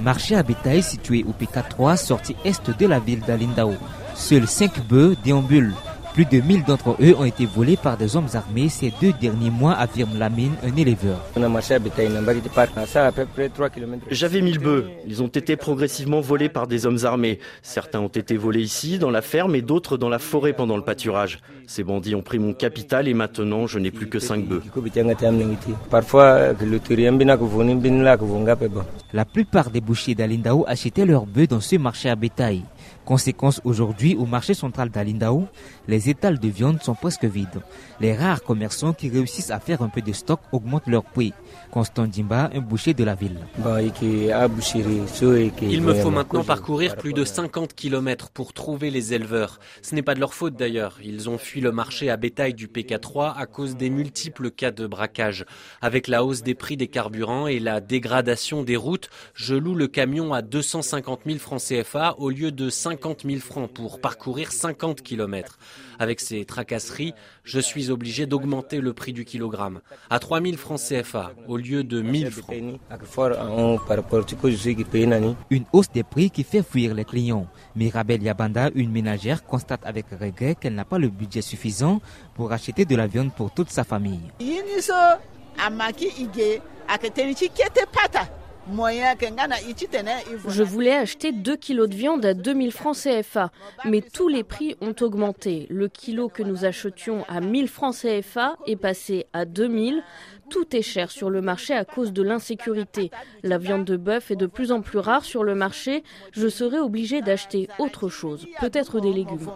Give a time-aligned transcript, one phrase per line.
[0.00, 3.74] Marché à bétail situé au PK3, sortie est de la ville d'Alindao.
[4.14, 5.74] Seuls 5 bœufs déambulent.
[6.14, 9.50] Plus de 1000 d'entre eux ont été volés par des hommes armés ces deux derniers
[9.50, 11.20] mois, affirme Lamine, un éleveur.
[14.10, 14.86] J'avais 1000 bœufs.
[15.06, 17.38] Ils ont été progressivement volés par des hommes armés.
[17.62, 20.82] Certains ont été volés ici, dans la ferme, et d'autres dans la forêt pendant le
[20.82, 21.38] pâturage.
[21.68, 24.62] Ces bandits ont pris mon capital et maintenant je n'ai plus que 5 bœufs.
[29.12, 32.62] La plupart des bouchers d'Alindao achetaient leurs bœufs dans ce marché à bétail.
[33.04, 35.48] Conséquence aujourd'hui, au marché central d'Alindao,
[35.88, 37.60] les étals de viande sont presque vides.
[37.98, 41.32] Les rares commerçants qui réussissent à faire un peu de stock augmentent leur prix.
[41.72, 43.38] Constant Dimba, un boucher de la ville.
[45.62, 49.58] Il me faut maintenant parcourir plus de 50 km pour trouver les éleveurs.
[49.82, 50.98] Ce n'est pas de leur faute d'ailleurs.
[51.02, 54.86] Ils ont fui le marché à bétail du PK3 à cause des multiples cas de
[54.86, 55.44] braquage.
[55.80, 58.99] Avec la hausse des prix des carburants et la dégradation des routes,
[59.34, 63.70] je loue le camion à 250 000 francs CFA au lieu de 50 000 francs
[63.70, 65.58] pour parcourir 50 km.
[65.98, 70.80] Avec ces tracasseries, je suis obligé d'augmenter le prix du kilogramme à 3 000 francs
[70.80, 72.80] CFA au lieu de 1000 francs.
[75.50, 77.46] Une hausse des prix qui fait fuir les clients.
[77.76, 82.00] Mirabel Yabanda, une ménagère, constate avec regret qu'elle n'a pas le budget suffisant
[82.34, 84.20] pour acheter de la viande pour toute sa famille.
[90.48, 93.50] Je voulais acheter 2 kilos de viande à 2000 francs CFA,
[93.84, 95.66] mais tous les prix ont augmenté.
[95.70, 100.02] Le kilo que nous achetions à 1000 francs CFA est passé à 2000.
[100.50, 103.10] Tout est cher sur le marché à cause de l'insécurité.
[103.42, 106.02] La viande de bœuf est de plus en plus rare sur le marché.
[106.32, 109.50] Je serai obligé d'acheter autre chose, peut-être des légumes.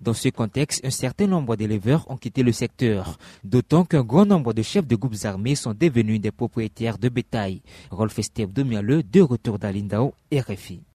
[0.00, 4.52] Dans ce contexte, un certain nombre d'éleveurs ont quitté le secteur, d'autant qu'un grand nombre
[4.52, 7.62] de chefs de groupes armés sont devenus des propriétaires de bétail.
[7.90, 10.80] Rolf Esteve de Mialeux, de retour d'Alindao, RFI.